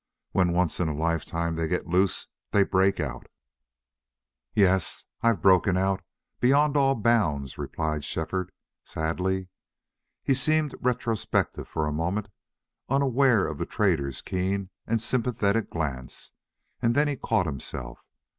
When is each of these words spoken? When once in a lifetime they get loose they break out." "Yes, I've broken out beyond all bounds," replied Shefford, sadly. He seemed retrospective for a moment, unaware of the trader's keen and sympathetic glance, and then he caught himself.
When 0.31 0.51
once 0.51 0.79
in 0.79 0.87
a 0.89 0.95
lifetime 0.97 1.55
they 1.55 1.67
get 1.67 1.85
loose 1.85 2.25
they 2.49 2.63
break 2.63 2.99
out." 2.99 3.27
"Yes, 4.55 5.03
I've 5.21 5.43
broken 5.43 5.77
out 5.77 6.01
beyond 6.39 6.75
all 6.75 6.95
bounds," 6.95 7.59
replied 7.59 8.03
Shefford, 8.03 8.51
sadly. 8.83 9.49
He 10.23 10.33
seemed 10.33 10.73
retrospective 10.81 11.67
for 11.67 11.85
a 11.85 11.91
moment, 11.93 12.29
unaware 12.89 13.45
of 13.45 13.59
the 13.59 13.67
trader's 13.67 14.23
keen 14.23 14.71
and 14.87 14.99
sympathetic 14.99 15.69
glance, 15.69 16.31
and 16.81 16.95
then 16.95 17.07
he 17.07 17.15
caught 17.15 17.45
himself. 17.45 18.03